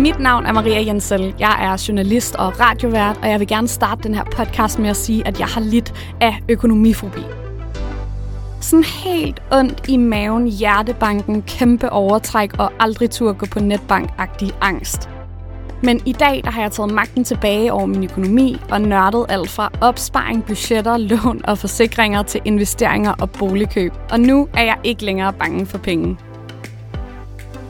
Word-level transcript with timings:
Mit 0.00 0.18
navn 0.18 0.46
er 0.46 0.52
Maria 0.52 0.86
Jensel. 0.86 1.34
Jeg 1.38 1.58
er 1.60 1.84
journalist 1.88 2.34
og 2.34 2.60
radiovært, 2.60 3.18
og 3.22 3.28
jeg 3.28 3.40
vil 3.40 3.48
gerne 3.48 3.68
starte 3.68 4.02
den 4.02 4.14
her 4.14 4.24
podcast 4.24 4.78
med 4.78 4.90
at 4.90 4.96
sige, 4.96 5.26
at 5.26 5.40
jeg 5.40 5.46
har 5.46 5.60
lidt 5.60 5.92
af 6.20 6.38
økonomifobi. 6.48 7.20
Sådan 8.60 8.84
helt 8.84 9.42
ondt 9.52 9.88
i 9.88 9.96
maven, 9.96 10.46
hjertebanken, 10.46 11.42
kæmpe 11.42 11.90
overtræk 11.90 12.58
og 12.58 12.72
aldrig 12.80 13.10
tur 13.10 13.32
gå 13.32 13.46
på 13.46 13.58
netbank-agtig 13.58 14.50
angst. 14.60 15.08
Men 15.82 16.00
i 16.06 16.12
dag 16.12 16.40
der 16.44 16.50
har 16.50 16.62
jeg 16.62 16.72
taget 16.72 16.92
magten 16.92 17.24
tilbage 17.24 17.72
over 17.72 17.86
min 17.86 18.04
økonomi 18.04 18.60
og 18.70 18.80
nørdet 18.80 19.26
alt 19.28 19.50
fra 19.50 19.70
opsparing, 19.80 20.44
budgetter, 20.44 20.96
lån 20.96 21.40
og 21.44 21.58
forsikringer 21.58 22.22
til 22.22 22.40
investeringer 22.44 23.12
og 23.20 23.30
boligkøb. 23.30 23.92
Og 24.10 24.20
nu 24.20 24.48
er 24.54 24.62
jeg 24.62 24.76
ikke 24.84 25.04
længere 25.04 25.32
bange 25.32 25.66
for 25.66 25.78
penge. 25.78 26.16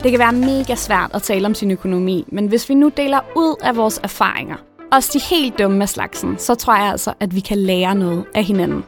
Det 0.03 0.11
kan 0.11 0.19
være 0.19 0.33
mega 0.33 0.75
svært 0.75 1.11
at 1.13 1.21
tale 1.21 1.45
om 1.45 1.53
sin 1.53 1.71
økonomi, 1.71 2.25
men 2.27 2.47
hvis 2.47 2.69
vi 2.69 2.73
nu 2.73 2.91
deler 2.97 3.19
ud 3.35 3.55
af 3.61 3.75
vores 3.75 3.99
erfaringer, 4.03 4.55
også 4.91 5.09
de 5.13 5.35
helt 5.35 5.59
dumme 5.59 5.81
af 5.81 5.89
slagsen, 5.89 6.37
så 6.37 6.55
tror 6.55 6.75
jeg 6.75 6.85
altså, 6.85 7.13
at 7.19 7.35
vi 7.35 7.39
kan 7.39 7.57
lære 7.57 7.95
noget 7.95 8.25
af 8.35 8.43
hinanden. 8.43 8.83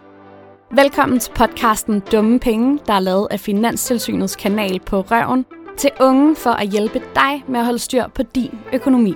Velkommen 0.72 1.20
til 1.20 1.32
podcasten 1.36 2.00
Dumme 2.12 2.40
Penge, 2.40 2.80
der 2.88 2.94
er 2.94 3.00
lavet 3.00 3.28
af 3.32 3.40
Finanstilsynets 3.40 4.36
kanal 4.36 4.80
på 4.80 5.02
Røven, 5.02 5.46
til 5.78 5.90
unge 6.00 6.36
for 6.36 6.50
at 6.50 6.70
hjælpe 6.70 7.02
dig 7.16 7.44
med 7.48 7.60
at 7.60 7.66
holde 7.66 7.80
styr 7.80 8.08
på 8.08 8.24
din 8.24 8.60
økonomi. 8.74 9.16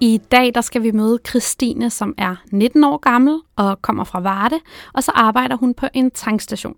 I 0.00 0.20
dag 0.32 0.54
der 0.54 0.60
skal 0.60 0.82
vi 0.82 0.90
møde 0.90 1.18
Christine, 1.28 1.90
som 1.90 2.14
er 2.18 2.36
19 2.52 2.84
år 2.84 2.96
gammel 2.96 3.40
og 3.56 3.82
kommer 3.82 4.04
fra 4.04 4.20
Varde, 4.20 4.60
og 4.94 5.02
så 5.02 5.12
arbejder 5.14 5.56
hun 5.56 5.74
på 5.74 5.86
en 5.94 6.10
tankstation. 6.10 6.76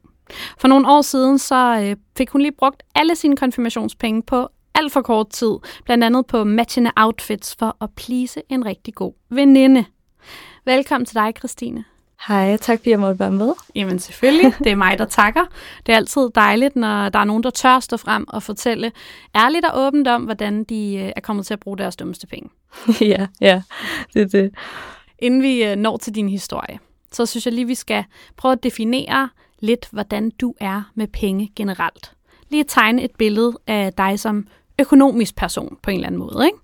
For 0.58 0.68
nogle 0.68 0.88
år 0.88 1.02
siden 1.02 1.38
så 1.38 1.80
øh, 1.82 1.96
fik 2.16 2.30
hun 2.30 2.40
lige 2.40 2.52
brugt 2.58 2.82
alle 2.94 3.16
sine 3.16 3.36
konfirmationspenge 3.36 4.22
på 4.22 4.48
alt 4.74 4.92
for 4.92 5.02
kort 5.02 5.28
tid, 5.30 5.52
blandt 5.84 6.04
andet 6.04 6.26
på 6.26 6.44
matchende 6.44 6.90
outfits 6.96 7.56
for 7.58 7.76
at 7.80 7.90
please 7.96 8.42
en 8.48 8.66
rigtig 8.66 8.94
god 8.94 9.12
veninde. 9.30 9.84
Velkommen 10.64 11.06
til 11.06 11.14
dig, 11.14 11.32
Christine. 11.38 11.84
Hej, 12.28 12.56
tak 12.56 12.78
fordi 12.78 12.90
jeg 12.90 13.00
måtte 13.00 13.18
være 13.18 13.30
med. 13.30 13.52
Jamen 13.74 13.98
selvfølgelig, 13.98 14.54
det 14.58 14.72
er 14.72 14.76
mig, 14.76 14.98
der 14.98 15.04
takker. 15.04 15.44
Det 15.86 15.92
er 15.92 15.96
altid 15.96 16.30
dejligt, 16.34 16.76
når 16.76 17.08
der 17.08 17.18
er 17.18 17.24
nogen, 17.24 17.42
der 17.42 17.50
tør 17.50 17.80
stå 17.80 17.96
frem 17.96 18.24
og 18.28 18.42
fortælle 18.42 18.92
ærligt 19.36 19.64
og 19.64 19.86
åbent 19.86 20.08
om, 20.08 20.22
hvordan 20.22 20.64
de 20.64 20.96
øh, 20.96 21.12
er 21.16 21.20
kommet 21.20 21.46
til 21.46 21.54
at 21.54 21.60
bruge 21.60 21.78
deres 21.78 21.96
dummeste 21.96 22.26
penge. 22.26 22.50
ja, 23.12 23.26
ja, 23.40 23.62
det 24.14 24.22
er 24.22 24.26
det. 24.26 24.54
Inden 25.18 25.42
vi 25.42 25.64
øh, 25.64 25.76
når 25.76 25.96
til 25.96 26.14
din 26.14 26.28
historie, 26.28 26.78
så 27.12 27.26
synes 27.26 27.46
jeg 27.46 27.54
lige, 27.54 27.66
vi 27.66 27.74
skal 27.74 28.04
prøve 28.36 28.52
at 28.52 28.62
definere 28.62 29.28
lidt, 29.60 29.88
hvordan 29.92 30.30
du 30.30 30.54
er 30.60 30.82
med 30.94 31.06
penge 31.06 31.52
generelt. 31.56 32.12
Lige 32.48 32.60
at 32.60 32.66
tegne 32.68 33.02
et 33.02 33.10
billede 33.18 33.58
af 33.66 33.92
dig 33.92 34.20
som 34.20 34.46
økonomisk 34.80 35.36
person 35.36 35.78
på 35.82 35.90
en 35.90 35.96
eller 35.96 36.06
anden 36.06 36.18
måde. 36.18 36.46
Ikke? 36.46 36.58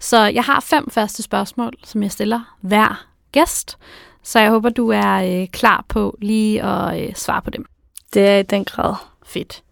Så 0.00 0.24
jeg 0.24 0.44
har 0.44 0.60
fem 0.60 0.90
faste 0.90 1.22
spørgsmål, 1.22 1.72
som 1.84 2.02
jeg 2.02 2.12
stiller 2.12 2.56
hver 2.60 3.06
gæst. 3.32 3.78
Så 4.22 4.38
jeg 4.38 4.50
håber, 4.50 4.70
du 4.70 4.88
er 4.88 5.40
øh, 5.40 5.48
klar 5.48 5.84
på 5.88 6.18
lige 6.20 6.62
at 6.62 7.02
øh, 7.02 7.14
svare 7.14 7.42
på 7.42 7.50
dem. 7.50 7.66
Det 8.14 8.28
er 8.28 8.38
i 8.38 8.42
den 8.42 8.64
grad. 8.64 8.94
Fedt. 9.26 9.62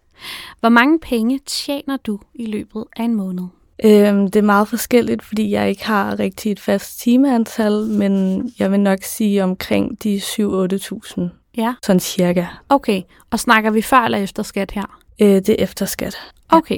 Hvor 0.59 0.69
mange 0.69 0.99
penge 0.99 1.39
tjener 1.45 1.97
du 1.97 2.19
i 2.33 2.45
løbet 2.45 2.85
af 2.95 3.03
en 3.03 3.15
måned? 3.15 3.43
Øhm, 3.83 4.31
det 4.31 4.35
er 4.35 4.41
meget 4.41 4.67
forskelligt, 4.67 5.23
fordi 5.23 5.51
jeg 5.51 5.69
ikke 5.69 5.85
har 5.85 6.19
rigtig 6.19 6.51
et 6.51 6.59
fast 6.59 6.99
timeantal, 6.99 7.85
men 7.87 8.43
jeg 8.59 8.71
vil 8.71 8.79
nok 8.79 8.99
sige 9.01 9.43
omkring 9.43 10.03
de 10.03 10.17
7-8.000. 10.17 11.21
Ja. 11.57 11.73
Sådan 11.85 11.99
cirka. 11.99 12.45
Okay, 12.69 13.01
og 13.31 13.39
snakker 13.39 13.71
vi 13.71 13.81
før 13.81 13.97
eller 13.97 14.17
efter 14.17 14.43
skat 14.43 14.71
her? 14.71 14.99
Øh, 15.21 15.27
det 15.27 15.49
er 15.49 15.55
efter 15.63 15.85
skat. 15.85 16.17
Ja. 16.51 16.57
Okay. 16.57 16.77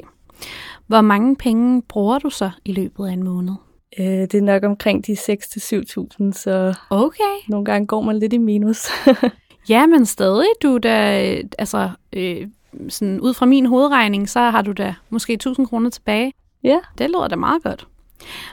Hvor 0.86 1.00
mange 1.00 1.36
penge 1.36 1.82
bruger 1.82 2.18
du 2.18 2.30
så 2.30 2.50
i 2.64 2.72
løbet 2.72 3.06
af 3.06 3.12
en 3.12 3.22
måned? 3.22 3.54
Øh, 3.98 4.06
det 4.06 4.34
er 4.34 4.42
nok 4.42 4.64
omkring 4.64 5.06
de 5.06 5.12
6-7.000, 5.12 6.32
så 6.32 6.74
okay. 6.90 7.36
nogle 7.48 7.64
gange 7.64 7.86
går 7.86 8.02
man 8.02 8.18
lidt 8.18 8.32
i 8.32 8.38
minus. 8.38 8.86
ja, 9.68 9.86
men 9.86 10.06
stadig, 10.06 10.46
du 10.62 10.78
da, 10.78 11.20
altså, 11.58 11.90
øh, 12.12 12.48
sådan 12.88 13.20
ud 13.20 13.34
fra 13.34 13.46
min 13.46 13.66
hovedregning, 13.66 14.28
så 14.28 14.40
har 14.40 14.62
du 14.62 14.72
da 14.72 14.94
måske 15.10 15.32
1000 15.32 15.66
kroner 15.66 15.90
tilbage. 15.90 16.32
Ja. 16.64 16.78
Det 16.98 17.10
lyder 17.10 17.28
da 17.28 17.36
meget 17.36 17.62
godt. 17.62 17.86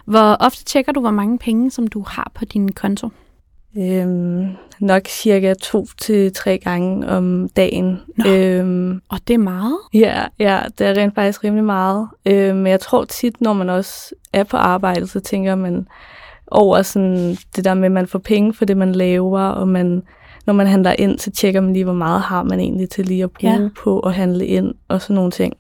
Hvor 0.06 0.38
ofte 0.40 0.66
tjekker 0.66 0.92
du, 0.92 1.00
hvor 1.00 1.12
mange 1.12 1.38
penge, 1.38 1.72
som 1.72 1.88
du 1.88 2.04
har 2.08 2.32
på 2.36 2.46
din 2.46 2.72
konto? 2.72 3.10
Øhm, 3.78 4.48
nok 4.80 5.08
cirka 5.08 5.54
to 5.54 5.86
til 6.02 6.34
tre 6.34 6.58
gange 6.58 7.08
om 7.08 7.50
dagen. 7.50 8.00
Nå. 8.18 8.30
Øhm, 8.30 9.02
og 9.10 9.18
det 9.28 9.34
er 9.34 9.38
meget? 9.38 9.78
Ja, 9.94 10.24
ja, 10.40 10.60
det 10.78 10.88
er 10.88 10.98
rent 10.98 11.16
faktisk 11.16 11.44
rimelig 11.44 11.66
meget. 11.66 12.08
Øhm, 12.26 12.58
men 12.58 12.68
jeg 12.68 12.80
tror 12.80 13.04
tit, 13.04 13.42
når 13.42 13.54
man 13.54 13.70
også 13.70 14.16
er 14.34 14.44
på 14.44 14.58
arbejde, 14.58 15.08
så 15.08 15.20
tænker 15.20 15.56
man 15.56 15.88
over 16.48 16.82
sådan 16.82 17.38
det 17.56 17.66
der 17.66 17.74
med, 17.74 17.86
at 17.86 17.92
man 17.92 18.08
får 18.08 18.20
penge 18.20 18.54
for 18.54 18.66
det, 18.66 18.78
man 18.78 18.92
laver, 18.92 19.42
og 19.42 19.68
man, 19.68 20.04
når 20.46 20.54
man 20.54 20.68
handler 20.68 20.96
ind, 21.00 21.20
så 21.20 21.32
tjekker 21.32 21.62
man 21.62 21.74
lige, 21.74 21.84
hvor 21.84 21.94
meget 21.94 22.22
har 22.22 22.44
man 22.44 22.60
egentlig 22.60 22.90
til 22.90 23.06
lige 23.06 23.24
at 23.24 23.32
bruge 23.32 23.54
ja. 23.54 23.70
på 23.84 24.00
at 24.00 24.14
handle 24.14 24.46
ind, 24.46 24.74
og 24.88 25.02
sådan 25.02 25.16
nogle 25.16 25.32
ting. 25.32 25.54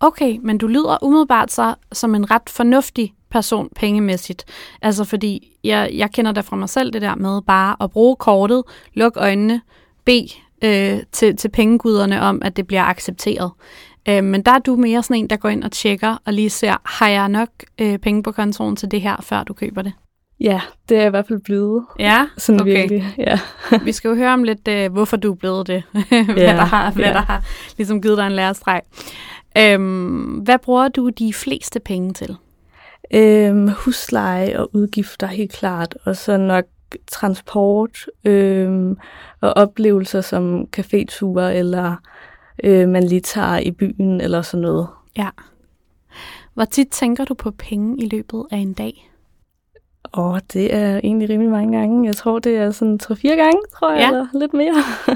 Okay, 0.00 0.38
men 0.42 0.58
du 0.58 0.66
lyder 0.66 1.04
umiddelbart 1.04 1.52
så 1.52 1.74
som 1.92 2.14
en 2.14 2.30
ret 2.30 2.48
fornuftig 2.48 3.14
person 3.30 3.68
pengemæssigt. 3.76 4.44
Altså 4.82 5.04
fordi, 5.04 5.56
jeg, 5.64 5.90
jeg 5.94 6.10
kender 6.10 6.32
da 6.32 6.40
fra 6.40 6.56
mig 6.56 6.68
selv 6.68 6.92
det 6.92 7.02
der 7.02 7.14
med 7.14 7.42
bare 7.42 7.76
at 7.80 7.90
bruge 7.90 8.16
kortet, 8.16 8.62
lukke 8.94 9.20
øjnene, 9.20 9.60
bede 10.04 10.28
øh, 10.64 11.00
til, 11.12 11.36
til 11.36 11.48
pengeguderne 11.48 12.22
om, 12.22 12.42
at 12.44 12.56
det 12.56 12.66
bliver 12.66 12.84
accepteret. 12.84 13.50
Øh, 14.08 14.24
men 14.24 14.42
der 14.42 14.52
er 14.52 14.58
du 14.58 14.76
mere 14.76 15.02
sådan 15.02 15.16
en, 15.16 15.30
der 15.30 15.36
går 15.36 15.48
ind 15.48 15.64
og 15.64 15.72
tjekker 15.72 16.16
og 16.24 16.32
lige 16.32 16.50
ser, 16.50 16.76
har 16.84 17.08
jeg 17.08 17.28
nok 17.28 17.48
øh, 17.78 17.98
penge 17.98 18.22
på 18.22 18.32
kontoen 18.32 18.76
til 18.76 18.90
det 18.90 19.00
her, 19.00 19.16
før 19.22 19.42
du 19.42 19.52
køber 19.52 19.82
det? 19.82 19.92
Ja, 20.40 20.60
det 20.88 20.98
er 20.98 21.06
i 21.06 21.10
hvert 21.10 21.26
fald 21.28 21.40
blevet. 21.44 21.84
Ja, 21.98 22.26
sådan 22.36 22.60
okay. 22.60 22.76
virkelig. 22.76 23.14
Ja. 23.18 23.38
Vi 23.84 23.92
skal 23.92 24.08
jo 24.08 24.14
høre 24.14 24.32
om 24.32 24.42
lidt, 24.42 24.68
øh, 24.68 24.92
hvorfor 24.92 25.16
du 25.16 25.32
er 25.32 25.36
blevet 25.36 25.66
det. 25.66 25.82
hvad, 25.92 26.36
ja, 26.36 26.52
der 26.52 26.64
har, 26.64 26.90
hvad 26.90 27.04
ja. 27.04 27.12
der 27.12 27.20
har 27.20 27.42
ligesom 27.76 28.02
givet 28.02 28.18
dig 28.18 28.26
en 28.26 28.32
lærestreg. 28.32 28.80
Øhm, 29.58 30.38
hvad 30.38 30.58
bruger 30.58 30.88
du 30.88 31.08
de 31.08 31.32
fleste 31.32 31.80
penge 31.80 32.12
til? 32.12 32.36
Øhm, 33.14 33.68
husleje 33.68 34.60
og 34.60 34.70
udgifter 34.74 35.26
helt 35.26 35.52
klart, 35.52 35.98
og 36.04 36.16
så 36.16 36.36
nok 36.36 36.64
transport 37.06 38.06
øhm, 38.24 38.98
og 39.40 39.52
oplevelser 39.56 40.20
som 40.20 40.68
caféture, 40.76 41.40
eller 41.40 41.96
øh, 42.64 42.88
man 42.88 43.04
lige 43.04 43.20
tager 43.20 43.58
i 43.58 43.70
byen, 43.70 44.20
eller 44.20 44.42
sådan 44.42 44.62
noget. 44.62 44.88
Ja. 45.16 45.28
Hvor 46.54 46.64
tit 46.64 46.88
tænker 46.88 47.24
du 47.24 47.34
på 47.34 47.50
penge 47.50 48.02
i 48.02 48.08
løbet 48.08 48.44
af 48.50 48.56
en 48.56 48.72
dag? 48.72 49.10
Åh, 50.16 50.38
det 50.52 50.74
er 50.74 50.96
egentlig 50.98 51.30
rimelig 51.30 51.50
mange 51.50 51.78
gange. 51.78 52.06
Jeg 52.06 52.16
tror, 52.16 52.38
det 52.38 52.56
er 52.56 52.70
sådan 52.70 52.98
3-4 53.02 53.28
gange, 53.28 53.60
tror 53.78 53.90
jeg, 53.90 54.00
ja. 54.00 54.08
eller 54.08 54.26
lidt 54.34 54.54
mere. 54.54 54.74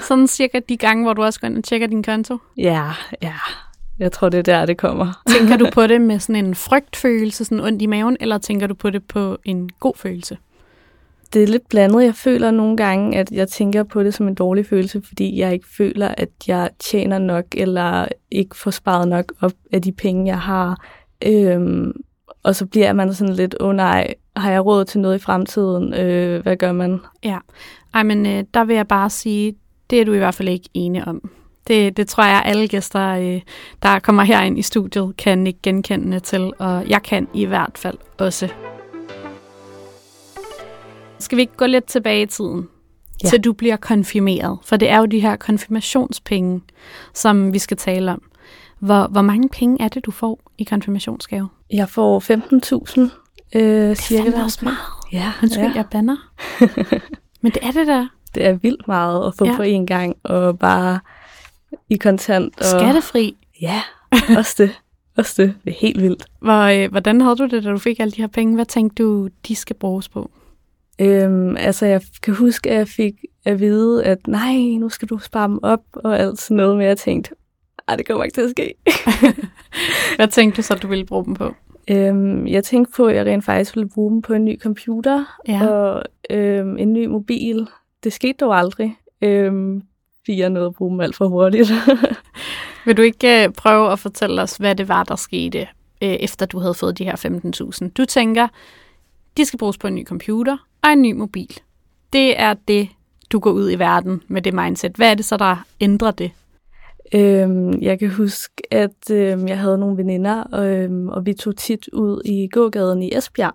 sådan 0.09 0.27
cirka 0.27 0.61
de 0.69 0.77
gange, 0.77 1.05
hvor 1.05 1.13
du 1.13 1.23
også 1.23 1.41
går 1.41 1.49
ind 1.49 1.59
og 1.59 1.65
tjekker 1.65 1.87
din 1.87 2.03
konto? 2.03 2.39
Ja, 2.57 2.91
ja. 3.23 3.35
Jeg 4.03 4.13
tror, 4.13 4.29
det 4.29 4.39
er 4.39 4.43
der, 4.43 4.67
det 4.67 4.77
kommer. 4.77 5.23
tænker 5.39 5.57
du 5.57 5.69
på 5.75 5.87
det 5.87 6.01
med 6.01 6.19
sådan 6.19 6.45
en 6.45 6.55
frygtfølelse, 6.55 7.45
sådan 7.45 7.65
ondt 7.65 7.83
i 7.83 7.87
maven, 7.87 8.17
eller 8.21 8.39
tænker 8.39 8.67
du 8.67 8.75
på 8.75 8.91
det 8.91 9.05
på 9.05 9.39
en 9.45 9.71
god 9.81 9.93
følelse? 9.97 10.39
Det 11.33 11.43
er 11.43 11.47
lidt 11.47 11.69
blandet. 11.69 12.05
Jeg 12.05 12.15
føler 12.15 12.51
nogle 12.51 12.77
gange, 12.77 13.19
at 13.19 13.31
jeg 13.31 13.49
tænker 13.49 13.83
på 13.83 14.03
det 14.03 14.15
som 14.15 14.29
en 14.29 14.35
dårlig 14.35 14.67
følelse, 14.67 15.03
fordi 15.09 15.39
jeg 15.39 15.53
ikke 15.53 15.67
føler, 15.77 16.15
at 16.17 16.29
jeg 16.47 16.71
tjener 16.79 17.19
nok, 17.19 17.45
eller 17.57 18.07
ikke 18.31 18.57
får 18.57 18.71
sparet 18.71 19.09
nok 19.09 19.33
op 19.41 19.53
af 19.73 19.83
de 19.83 19.93
penge, 19.93 20.27
jeg 20.27 20.41
har. 20.41 20.87
Øhm, 21.27 21.93
og 22.43 22.57
så 22.57 22.67
bliver 22.67 22.93
man 22.93 23.15
sådan 23.15 23.35
lidt, 23.35 23.55
åh 23.61 23.69
oh, 23.69 23.75
nej, 23.75 24.15
har 24.37 24.51
jeg 24.51 24.67
råd 24.67 24.85
til 24.85 25.01
noget 25.01 25.15
i 25.15 25.19
fremtiden? 25.19 25.95
Øh, 25.95 26.43
hvad 26.43 26.57
gør 26.57 26.73
man? 26.73 27.01
Ja, 27.25 27.39
Ej, 27.95 28.03
men 28.03 28.27
øh, 28.27 28.45
der 28.55 28.65
vil 28.65 28.77
jeg 28.77 28.89
bare 28.89 29.11
sige, 29.11 29.55
det 29.91 30.01
er 30.01 30.05
du 30.05 30.13
i 30.13 30.19
hvert 30.19 30.35
fald 30.35 30.49
ikke 30.49 30.69
enig 30.75 31.05
om. 31.07 31.31
Det, 31.67 31.97
det 31.97 32.09
tror 32.09 32.25
jeg, 32.25 32.43
alle 32.45 32.69
gæster, 32.69 33.09
øh, 33.09 33.41
der 33.83 33.99
kommer 33.99 34.23
herind 34.23 34.59
i 34.59 34.63
studiet, 34.63 35.17
kan 35.17 35.47
ikke 35.47 35.61
genkende 35.63 36.21
til, 36.21 36.53
og 36.59 36.89
jeg 36.89 37.03
kan 37.03 37.29
i 37.35 37.45
hvert 37.45 37.79
fald 37.79 37.99
også. 38.19 38.49
Skal 41.19 41.37
vi 41.37 41.43
ikke 41.43 41.57
gå 41.57 41.67
lidt 41.67 41.85
tilbage 41.85 42.23
i 42.23 42.27
tiden, 42.27 42.69
ja. 43.25 43.29
til 43.29 43.41
du 43.41 43.53
bliver 43.53 43.77
konfirmeret? 43.77 44.59
For 44.65 44.77
det 44.77 44.91
er 44.91 44.99
jo 44.99 45.07
de 45.07 45.21
her 45.21 45.37
konfirmationspenge, 45.37 46.61
som 47.15 47.53
vi 47.53 47.59
skal 47.59 47.77
tale 47.77 48.13
om. 48.13 48.23
Hvor, 48.79 49.07
hvor 49.07 49.23
mange 49.23 49.49
penge 49.49 49.85
er 49.85 49.89
det, 49.89 50.05
du 50.05 50.11
får 50.11 50.41
i 50.59 50.65
konfirmationsgave? 50.65 51.49
Jeg 51.71 51.89
får 51.89 52.21
15.000 53.55 53.59
øh, 53.59 53.97
cirka. 53.97 54.31
Det 54.31 54.39
er 54.39 54.45
også 54.45 54.59
meget. 54.63 54.79
Ja, 55.13 55.33
Undskyld, 55.43 55.65
ja. 55.65 55.73
jeg 55.75 55.87
banner. 55.91 56.17
Men 57.43 57.53
det 57.53 57.59
er 57.63 57.71
det 57.71 57.87
der. 57.87 58.07
Det 58.35 58.47
er 58.47 58.53
vildt 58.53 58.89
meget 58.89 59.27
at 59.27 59.35
få 59.39 59.47
ja. 59.47 59.57
på 59.57 59.63
en 59.63 59.87
gang, 59.87 60.17
og 60.23 60.59
bare 60.59 61.01
i 61.91 61.97
kontant. 61.97 62.59
Og... 62.61 62.65
Skattefri. 62.65 63.37
Ja, 63.61 63.83
også 64.39 64.55
det. 64.59 64.81
Også 65.17 65.43
det. 65.43 65.55
Det 65.65 65.71
er 65.71 65.77
helt 65.81 66.03
vildt. 66.03 66.25
Hvor, 66.41 66.85
øh, 66.85 66.91
hvordan 66.91 67.21
havde 67.21 67.37
du 67.37 67.47
det, 67.47 67.65
da 67.65 67.71
du 67.71 67.79
fik 67.79 68.01
alle 68.01 68.11
de 68.11 68.21
her 68.21 68.27
penge? 68.29 68.55
Hvad 68.55 68.67
tænkte 68.67 69.03
du, 69.03 69.29
de 69.49 69.57
skal 69.57 69.77
bruges 69.77 70.09
på? 70.09 70.31
Øhm, 70.99 71.57
altså, 71.57 71.87
jeg 71.87 72.01
kan 72.23 72.35
huske, 72.35 72.71
at 72.71 72.77
jeg 72.79 72.89
fik 72.89 73.15
at 73.45 73.61
vide, 73.61 74.05
at 74.05 74.27
nej, 74.27 74.55
nu 74.57 74.89
skal 74.89 75.09
du 75.09 75.19
spare 75.19 75.49
dem 75.49 75.59
op 75.63 75.81
og 75.95 76.19
alt 76.19 76.41
sådan 76.41 76.57
noget, 76.57 76.77
men 76.77 76.87
jeg 76.87 76.99
tænkte, 76.99 77.31
ej, 77.89 77.97
det 77.97 78.07
kommer 78.07 78.25
ikke 78.25 78.35
til 78.35 78.41
at 78.41 78.51
ske. 78.51 78.75
Hvad 80.17 80.29
tænkte 80.29 80.57
du 80.57 80.63
så, 80.63 80.75
du 80.75 80.87
ville 80.89 81.07
bruge 81.07 81.25
dem 81.25 81.35
på? 81.35 81.55
Øhm, 81.91 82.47
jeg 82.47 82.65
tænkte 82.65 82.93
på, 82.97 83.07
at 83.07 83.17
jeg 83.17 83.27
rent 83.27 83.45
faktisk 83.45 83.77
ville 83.77 83.89
bruge 83.89 84.11
dem 84.13 84.23
på 84.23 84.33
en 84.35 84.45
ny 84.45 84.61
computer 84.61 85.39
Ja. 85.49 85.67
og 85.67 86.03
øhm, 86.31 86.77
en 86.79 86.93
ny 86.93 87.07
mobil. 87.07 87.67
Det 88.05 88.13
skete 88.13 88.33
dog 88.41 88.59
aldrig, 88.59 88.97
øhm, 89.23 89.83
fordi 90.25 90.41
jeg 90.41 90.51
nåede 90.51 90.67
at 90.67 90.75
bruge 90.75 90.91
dem 90.91 91.01
alt 91.01 91.17
for 91.17 91.29
hurtigt. 91.29 91.73
Vil 92.87 92.97
du 92.97 93.03
ikke 93.03 93.45
øh, 93.45 93.53
prøve 93.53 93.93
at 93.93 93.99
fortælle 93.99 94.43
os, 94.43 94.57
hvad 94.57 94.75
det 94.75 94.89
var, 94.89 95.05
der 95.05 95.17
skete, 95.17 95.61
øh, 96.03 96.09
efter 96.09 96.47
du 96.47 96.59
havde 96.59 96.75
fået 96.75 96.99
de 96.99 97.05
her 97.05 97.17
15.000? 97.83 97.89
Du 97.89 98.05
tænker, 98.05 98.49
de 99.37 99.45
skal 99.45 99.59
bruges 99.59 99.79
på 99.79 99.87
en 99.87 99.95
ny 99.95 100.07
computer 100.07 100.57
og 100.83 100.91
en 100.91 101.03
ny 101.03 101.13
mobil. 101.13 101.61
Det 102.13 102.41
er 102.41 102.55
det, 102.69 102.89
du 103.33 103.39
går 103.39 103.51
ud 103.51 103.71
i 103.71 103.79
verden 103.79 104.23
med 104.29 104.43
det 104.43 104.55
mindset. 104.55 104.93
Hvad 104.97 105.11
er 105.11 105.15
det 105.15 105.25
så, 105.25 105.37
der 105.37 105.65
ændrer 105.81 106.11
det? 106.11 106.31
øhm, 107.15 107.83
jeg 107.83 107.99
kan 107.99 108.11
huske, 108.11 108.55
at 108.71 109.11
øhm, 109.11 109.49
jeg 109.49 109.59
havde 109.59 109.79
nogle 109.79 109.97
veninder, 109.97 110.43
og, 110.43 110.67
øhm, 110.67 111.09
og 111.09 111.27
vi 111.27 111.35
tog 111.35 111.57
tit 111.57 111.89
ud 111.93 112.23
i 112.25 112.49
gågaden 112.53 113.03
i 113.03 113.17
Esbjerg 113.17 113.53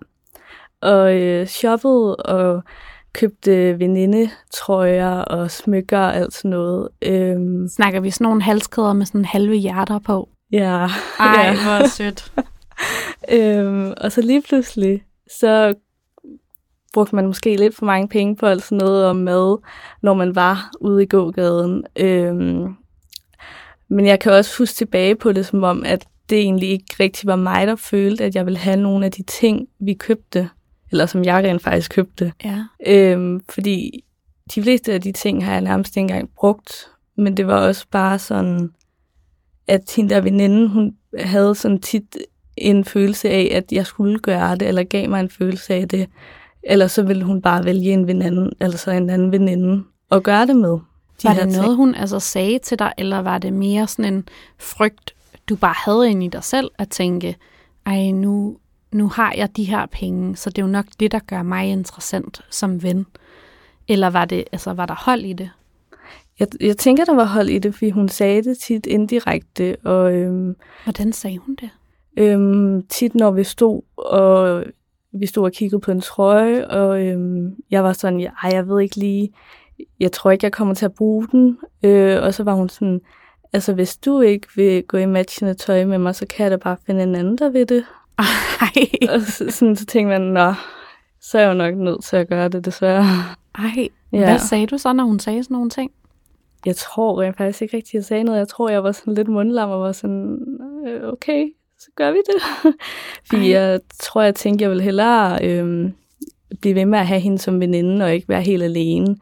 og 0.80 1.14
øh, 1.16 1.46
shoppede 1.46 2.16
og 2.16 2.62
købte 3.18 3.78
venindetrøjer 3.78 5.18
og 5.18 5.50
smykker 5.50 5.98
og 5.98 6.16
alt 6.16 6.34
sådan 6.34 6.50
noget. 6.50 6.88
Øhm, 7.02 7.68
Snakker 7.68 8.00
vi 8.00 8.10
sådan 8.10 8.24
nogle 8.24 8.42
halskæder 8.42 8.92
med 8.92 9.06
sådan 9.06 9.24
halve 9.24 9.54
hjerter 9.54 9.98
på? 9.98 10.28
ja, 10.52 10.88
Ej, 11.20 11.42
ja. 11.42 11.52
hvor 11.52 11.88
sødt. 11.88 12.32
Øhm, 13.32 13.92
og 13.96 14.12
så 14.12 14.20
lige 14.20 14.42
pludselig, 14.42 15.02
så 15.40 15.74
brugte 16.94 17.14
man 17.14 17.26
måske 17.26 17.56
lidt 17.56 17.76
for 17.76 17.86
mange 17.86 18.08
penge 18.08 18.36
på 18.36 18.46
alt 18.46 18.62
sådan 18.62 18.78
noget 18.78 19.06
om 19.06 19.16
mad, 19.16 19.58
når 20.02 20.14
man 20.14 20.34
var 20.34 20.70
ude 20.80 21.02
i 21.02 21.06
gågaden. 21.06 21.84
Øhm, 21.96 22.74
men 23.88 24.06
jeg 24.06 24.20
kan 24.20 24.32
også 24.32 24.58
huske 24.58 24.74
tilbage 24.74 25.16
på 25.16 25.32
det, 25.32 25.46
som 25.46 25.62
om, 25.62 25.82
at 25.86 26.06
det 26.30 26.38
egentlig 26.38 26.70
ikke 26.70 26.94
rigtig 27.00 27.26
var 27.26 27.36
mig, 27.36 27.66
der 27.66 27.76
følte, 27.76 28.24
at 28.24 28.34
jeg 28.34 28.46
ville 28.46 28.58
have 28.58 28.76
nogle 28.76 29.06
af 29.06 29.12
de 29.12 29.22
ting, 29.22 29.68
vi 29.80 29.94
købte, 29.94 30.50
eller 30.90 31.06
som 31.06 31.24
jeg 31.24 31.44
rent 31.44 31.62
faktisk 31.62 31.90
købte. 31.90 32.32
Ja. 32.44 32.64
Øhm, 32.86 33.40
fordi 33.48 34.04
de 34.54 34.62
fleste 34.62 34.92
af 34.92 35.00
de 35.00 35.12
ting 35.12 35.44
har 35.44 35.52
jeg 35.52 35.60
nærmest 35.60 35.96
ikke 35.96 36.00
engang 36.00 36.30
brugt, 36.36 36.86
men 37.16 37.36
det 37.36 37.46
var 37.46 37.66
også 37.66 37.86
bare 37.90 38.18
sådan, 38.18 38.70
at 39.66 39.92
hende 39.96 40.14
der 40.14 40.20
veninde, 40.20 40.68
hun 40.68 40.94
havde 41.18 41.54
sådan 41.54 41.80
tit 41.80 42.16
en 42.56 42.84
følelse 42.84 43.30
af, 43.30 43.50
at 43.52 43.72
jeg 43.72 43.86
skulle 43.86 44.18
gøre 44.18 44.56
det, 44.56 44.68
eller 44.68 44.82
gav 44.82 45.08
mig 45.08 45.20
en 45.20 45.30
følelse 45.30 45.74
af 45.74 45.88
det. 45.88 46.08
Eller 46.62 46.86
så 46.86 47.02
ville 47.02 47.24
hun 47.24 47.42
bare 47.42 47.64
vælge 47.64 47.92
en 47.92 48.06
veninde, 48.06 48.50
altså 48.60 48.90
en 48.90 49.10
anden 49.10 49.32
veninde, 49.32 49.84
og 50.10 50.22
gøre 50.22 50.46
det 50.46 50.56
med. 50.56 50.70
De 51.22 51.24
Var 51.24 51.34
det 51.34 51.42
ting. 51.42 51.56
noget, 51.56 51.76
hun 51.76 51.94
altså 51.94 52.20
sagde 52.20 52.58
til 52.58 52.78
dig, 52.78 52.92
eller 52.98 53.18
var 53.18 53.38
det 53.38 53.52
mere 53.52 53.86
sådan 53.86 54.14
en 54.14 54.28
frygt, 54.58 55.14
du 55.48 55.56
bare 55.56 55.74
havde 55.84 56.10
inde 56.10 56.26
i 56.26 56.28
dig 56.28 56.44
selv, 56.44 56.70
at 56.78 56.88
tænke, 56.88 57.36
ej, 57.86 58.10
nu, 58.10 58.56
nu 58.92 59.08
har 59.08 59.34
jeg 59.36 59.56
de 59.56 59.64
her 59.64 59.86
penge, 59.86 60.36
så 60.36 60.50
det 60.50 60.58
er 60.58 60.66
jo 60.66 60.72
nok 60.72 60.86
det, 61.00 61.12
der 61.12 61.18
gør 61.18 61.42
mig 61.42 61.70
interessant 61.70 62.40
som 62.50 62.82
ven. 62.82 63.06
Eller 63.88 64.10
var, 64.10 64.24
det, 64.24 64.44
altså, 64.52 64.72
var 64.72 64.86
der 64.86 64.94
hold 64.94 65.20
i 65.20 65.32
det? 65.32 65.50
Jeg, 66.38 66.48
jeg 66.60 66.76
tænker, 66.76 67.04
der 67.04 67.14
var 67.14 67.24
hold 67.24 67.48
i 67.48 67.58
det, 67.58 67.74
fordi 67.74 67.90
hun 67.90 68.08
sagde 68.08 68.42
det 68.42 68.58
tit 68.58 68.86
indirekte, 68.86 69.76
og 69.84 70.14
øhm, 70.14 70.56
Hvordan 70.84 71.12
sagde 71.12 71.38
hun 71.38 71.54
det? 71.54 71.70
Øhm, 72.16 72.86
tit 72.86 73.14
når 73.14 73.30
vi 73.30 73.44
stod 73.44 73.82
og 73.96 74.64
vi 75.12 75.26
stod 75.26 75.44
og 75.44 75.52
kiggede 75.52 75.80
på 75.80 75.90
en 75.90 76.00
trøje, 76.00 76.68
og 76.68 77.06
øhm, 77.06 77.56
jeg 77.70 77.84
var 77.84 77.92
sådan, 77.92 78.20
ej, 78.20 78.50
jeg 78.52 78.68
ved 78.68 78.80
ikke 78.80 78.96
lige, 78.96 79.32
jeg 80.00 80.12
tror 80.12 80.30
ikke, 80.30 80.44
jeg 80.44 80.52
kommer 80.52 80.74
til 80.74 80.84
at 80.84 80.94
bruge 80.94 81.28
den. 81.32 81.58
Øh, 81.82 82.22
og 82.22 82.34
så 82.34 82.44
var 82.44 82.54
hun 82.54 82.68
sådan, 82.68 83.00
altså 83.52 83.74
hvis 83.74 83.96
du 83.96 84.20
ikke 84.20 84.46
vil 84.56 84.82
gå 84.82 84.96
i 84.96 85.06
matchende 85.06 85.54
tøj 85.54 85.84
med 85.84 85.98
mig, 85.98 86.14
så 86.14 86.26
kan 86.26 86.44
jeg 86.44 86.50
da 86.50 86.56
bare 86.56 86.76
finde 86.86 87.02
en 87.02 87.14
anden, 87.14 87.38
der 87.38 87.48
ved 87.48 87.66
det. 87.66 87.84
Ej, 88.18 89.08
Og 89.14 89.20
så, 89.20 89.50
sådan, 89.50 89.76
så 89.76 89.86
tænkte 89.86 90.18
man, 90.18 90.20
nå, 90.20 90.54
så 91.20 91.38
er 91.38 91.42
jeg 91.42 91.48
jo 91.48 91.54
nok 91.54 91.74
nødt 91.74 92.04
til 92.04 92.16
at 92.16 92.28
gøre 92.28 92.48
det, 92.48 92.64
desværre. 92.64 93.04
ej. 93.54 93.88
Ja. 94.12 94.18
Hvad 94.18 94.38
sagde 94.38 94.66
du 94.66 94.78
så, 94.78 94.92
når 94.92 95.04
hun 95.04 95.18
sagde 95.20 95.44
sådan 95.44 95.54
nogle 95.54 95.70
ting? 95.70 95.90
Jeg 96.66 96.76
tror 96.76 97.22
rent 97.22 97.36
faktisk 97.36 97.62
ikke 97.62 97.76
rigtig, 97.76 97.94
jeg 97.94 98.04
sagde 98.04 98.24
noget. 98.24 98.38
Jeg 98.38 98.48
tror, 98.48 98.68
jeg 98.68 98.84
var 98.84 98.92
sådan 98.92 99.14
lidt 99.14 99.28
mundlam 99.28 99.70
og 99.70 99.80
var 99.80 99.92
sådan, 99.92 100.38
øh, 100.86 101.08
okay, 101.12 101.46
så 101.78 101.86
gør 101.96 102.10
vi 102.10 102.18
det. 102.18 102.42
Fordi 103.30 103.52
Ej. 103.52 103.60
jeg 103.60 103.80
tror, 104.00 104.22
jeg 104.22 104.34
tænkte, 104.34 104.62
jeg 104.62 104.70
ville 104.70 104.82
hellere 104.82 105.44
øh, 105.44 105.90
blive 106.60 106.74
ved 106.74 106.86
med 106.86 106.98
at 106.98 107.06
have 107.06 107.20
hende 107.20 107.38
som 107.38 107.60
veninde, 107.60 108.04
og 108.04 108.14
ikke 108.14 108.28
være 108.28 108.42
helt 108.42 108.62
alene. 108.62 109.16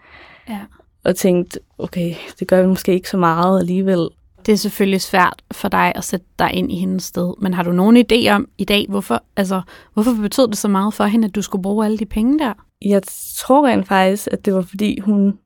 Ja. 0.48 0.60
Og 1.04 1.16
tænkte, 1.16 1.60
okay, 1.78 2.14
det 2.40 2.48
gør 2.48 2.62
vi 2.62 2.69
måske 2.69 2.93
ikke 2.93 3.10
så 3.10 3.16
meget 3.16 3.60
alligevel. 3.60 4.08
Det 4.46 4.52
er 4.52 4.56
selvfølgelig 4.56 5.00
svært 5.00 5.43
for 5.52 5.69
dig 5.69 5.93
at 5.94 6.04
sætte 6.04 6.26
dig 6.38 6.50
ind 6.52 6.72
i 6.72 6.76
hendes 6.76 7.04
sted, 7.04 7.34
men 7.40 7.54
har 7.54 7.62
du 7.62 7.72
nogen 7.72 7.96
idé 7.96 8.31
om 8.31 8.48
i 8.58 8.64
dag, 8.64 8.87
hvorfor, 8.88 9.22
altså, 9.37 9.62
hvorfor 9.94 10.12
betød 10.22 10.48
det 10.48 10.58
så 10.58 10.69
meget 10.69 10.94
for 10.94 11.04
hende, 11.04 11.28
at 11.28 11.34
du 11.34 11.43
skulle 11.43 11.62
bruge 11.62 11.84
alle 11.84 11.98
de 11.98 12.06
penge 12.06 12.38
der? 12.38 12.52
Jeg 12.82 13.02
tror 13.37 13.66
rent 13.66 13.88
faktisk, 13.88 14.28
at 14.32 14.44
det 14.44 14.54
var 14.54 14.62
fordi, 14.62 15.00
hun 15.00 15.38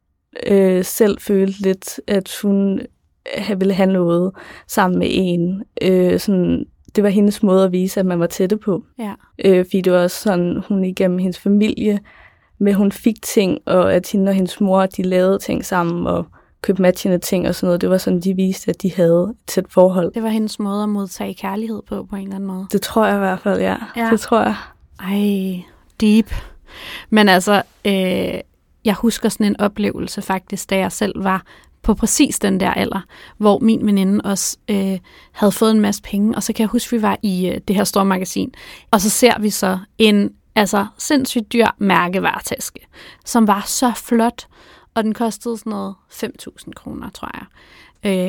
øh, 0.46 0.84
selv 0.84 1.20
følte 1.20 1.62
lidt, 1.62 2.00
at 2.06 2.38
hun 2.42 2.80
øh, 3.38 3.60
ville 3.60 3.74
have 3.74 3.92
noget 3.92 4.32
sammen 4.68 4.98
med 4.98 5.08
en. 5.10 5.62
Øh, 5.82 6.20
sådan, 6.20 6.64
det 6.96 7.04
var 7.04 7.10
hendes 7.10 7.42
måde 7.42 7.64
at 7.64 7.72
vise, 7.72 8.00
at 8.00 8.06
man 8.06 8.20
var 8.20 8.26
tætte 8.26 8.56
på. 8.56 8.84
Ja. 8.98 9.14
Øh, 9.44 9.64
fordi 9.64 9.80
det 9.80 9.92
var 9.92 10.02
også 10.02 10.22
sådan, 10.22 10.62
hun 10.68 10.84
igennem 10.84 11.18
hendes 11.18 11.38
familie, 11.38 12.00
med 12.58 12.74
hun 12.74 12.92
fik 12.92 13.22
ting, 13.22 13.58
og 13.66 13.94
at 13.94 14.10
hende 14.12 14.30
og 14.30 14.34
hendes 14.34 14.60
mor, 14.60 14.86
de 14.86 15.02
lavede 15.02 15.38
ting 15.38 15.64
sammen, 15.64 16.06
og 16.06 16.26
købte 16.62 16.82
matchende 16.82 17.18
ting 17.18 17.48
og 17.48 17.54
sådan 17.54 17.66
noget. 17.66 17.80
Det 17.80 17.90
var 17.90 17.98
sådan, 17.98 18.20
de 18.20 18.34
viste, 18.34 18.70
at 18.70 18.82
de 18.82 18.92
havde 18.94 19.28
et 19.30 19.36
tæt 19.46 19.64
forhold. 19.68 20.12
Det 20.14 20.22
var 20.22 20.28
hendes 20.28 20.58
måde 20.58 20.82
at 20.82 20.88
modtage 20.88 21.34
kærlighed 21.34 21.82
på, 21.88 22.06
på 22.10 22.16
en 22.16 22.22
eller 22.22 22.34
anden 22.34 22.46
måde. 22.46 22.66
Det 22.72 22.82
tror 22.82 23.06
jeg 23.06 23.16
i 23.16 23.18
hvert 23.18 23.40
fald, 23.40 23.60
ja. 23.60 23.76
Ja. 23.96 24.08
Det 24.10 24.20
tror 24.20 24.40
jeg. 24.40 24.54
Ej, 25.00 25.62
deep. 26.00 26.34
Men 27.10 27.28
altså, 27.28 27.62
øh, 27.84 28.40
jeg 28.84 28.94
husker 28.94 29.28
sådan 29.28 29.46
en 29.46 29.60
oplevelse 29.60 30.22
faktisk, 30.22 30.70
da 30.70 30.78
jeg 30.78 30.92
selv 30.92 31.24
var 31.24 31.42
på 31.82 31.94
præcis 31.94 32.38
den 32.38 32.60
der 32.60 32.70
alder, 32.70 33.00
hvor 33.38 33.58
min 33.58 33.86
veninde 33.86 34.20
også 34.24 34.56
øh, 34.70 34.98
havde 35.32 35.52
fået 35.52 35.70
en 35.70 35.80
masse 35.80 36.02
penge, 36.02 36.36
og 36.36 36.42
så 36.42 36.52
kan 36.52 36.62
jeg 36.62 36.68
huske, 36.68 36.96
vi 36.96 37.02
var 37.02 37.18
i 37.22 37.48
øh, 37.48 37.60
det 37.68 37.76
her 37.76 37.84
store 37.84 38.04
magasin, 38.04 38.54
og 38.90 39.00
så 39.00 39.10
ser 39.10 39.38
vi 39.38 39.50
så 39.50 39.78
en 39.98 40.30
altså 40.54 40.86
sindssygt 40.98 41.52
dyr 41.52 41.66
mærkevaretaske, 41.78 42.86
som 43.24 43.46
var 43.46 43.62
så 43.66 43.92
flot, 43.96 44.46
og 45.00 45.04
den 45.04 45.14
kostede 45.14 45.58
sådan 45.58 45.70
noget 45.70 45.94
5.000 46.12 46.72
kroner, 46.76 47.10
tror 47.10 47.30
jeg. 47.34 47.46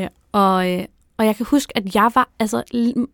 Øh, 0.01 0.07
og, 0.31 0.71
øh, 0.71 0.85
og 1.17 1.25
jeg 1.25 1.35
kan 1.35 1.45
huske, 1.45 1.77
at 1.77 1.95
jeg 1.95 2.11
var 2.15 2.29
altså 2.39 2.63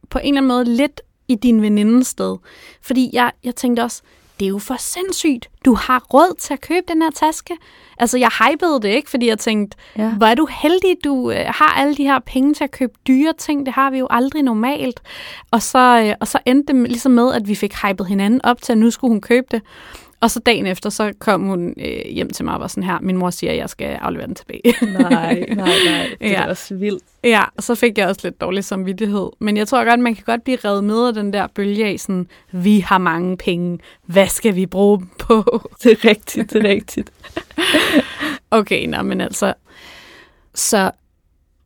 på 0.10 0.20
en 0.20 0.26
eller 0.28 0.38
anden 0.42 0.48
måde 0.48 0.66
lidt 0.66 1.02
i 1.28 1.36
din 1.36 1.62
venindes 1.62 2.08
sted. 2.08 2.38
Fordi 2.82 3.10
jeg, 3.14 3.32
jeg 3.44 3.56
tænkte 3.56 3.82
også, 3.82 4.02
det 4.40 4.46
er 4.46 4.50
jo 4.50 4.60
for 4.60 4.76
sindssygt. 4.80 5.50
Du 5.66 5.74
har 5.74 6.04
råd 6.14 6.36
til 6.40 6.54
at 6.54 6.62
købe 6.62 6.86
den 6.88 7.02
her 7.02 7.12
taske. 7.12 7.58
Altså, 7.98 8.18
jeg 8.18 8.30
hypede 8.30 8.82
det 8.82 8.88
ikke, 8.90 9.10
fordi 9.10 9.28
jeg 9.28 9.40
tænkte, 9.40 9.78
Ja. 9.98 10.10
hvor 10.10 10.28
er 10.28 10.36
du 10.36 10.48
heldig, 10.62 10.96
du 11.04 11.32
øh, 11.32 11.46
har 11.48 11.74
alle 11.80 11.96
de 11.96 12.04
her 12.04 12.20
penge 12.20 12.54
til 12.54 12.64
at 12.64 12.72
købe 12.72 12.94
dyre 13.08 13.34
ting. 13.38 13.66
Det 13.66 13.74
har 13.74 13.90
vi 13.92 13.98
jo 13.98 14.08
aldrig 14.10 14.44
normalt. 14.44 15.02
Og 15.52 15.62
så, 15.62 16.04
øh, 16.06 16.16
og 16.20 16.28
så 16.28 16.40
endte 16.46 16.74
det 16.74 16.82
ligesom 16.90 17.12
med, 17.12 17.34
at 17.34 17.48
vi 17.48 17.56
fik 17.56 17.74
hypet 17.84 18.08
hinanden 18.08 18.42
op 18.46 18.62
til, 18.62 18.72
at 18.72 18.78
nu 18.78 18.92
skulle 18.92 19.12
hun 19.12 19.22
købe 19.22 19.48
det. 19.52 19.62
Og 20.22 20.32
så 20.32 20.40
dagen 20.40 20.66
efter, 20.66 20.90
så 20.90 21.14
kom 21.20 21.42
hun 21.48 21.74
øh, 21.80 22.02
hjem 22.12 22.30
til 22.30 22.46
mig 22.46 22.54
og 22.54 22.60
var 22.60 22.68
sådan 22.68 22.84
her, 22.84 23.00
min 23.02 23.18
mor 23.18 23.30
siger, 23.30 23.52
at 23.52 23.58
jeg 23.58 23.70
skal 23.70 23.86
aflevere 24.02 24.28
den 24.28 24.36
tilbage. 24.36 24.62
Nej, 24.82 25.46
nej, 25.50 25.56
nej. 25.56 26.08
Det 26.22 26.30
Ja. 26.30 26.42
er 26.44 26.48
også 26.48 26.76
vildt. 26.76 27.04
Ja, 27.24 27.44
og 27.58 27.64
så 27.64 27.76
fik 27.76 27.98
jeg 27.98 28.08
også 28.08 28.22
lidt 28.24 28.42
dårlig 28.42 28.64
samvittighed. 28.64 29.30
Men 29.40 29.58
jeg 29.58 29.68
tror 29.68 29.86
godt, 29.86 30.00
man 30.00 30.16
kan 30.16 30.24
godt 30.26 30.44
blive 30.44 30.58
reddet 30.66 30.84
med 30.84 31.08
af 31.08 31.14
den 31.14 31.34
der 31.34 31.48
bølge 31.48 31.86
af 31.86 32.00
sådan, 32.00 32.28
vi 32.52 32.80
har 32.80 32.98
mange 32.98 33.38
penge, 33.38 33.80
hvad 34.06 34.28
skal 34.28 34.56
vi 34.56 34.66
bruge 34.66 35.00
dem 35.00 35.08
på? 35.20 35.44
Det 35.84 35.92
er 35.92 36.06
rigtigt, 36.10 36.54
det 36.54 36.66
er 36.66 36.70
rigtigt. 36.70 37.12
Okay, 38.52 38.86
nå, 38.88 39.02
men 39.02 39.22
altså, 39.22 39.54
så 40.56 40.92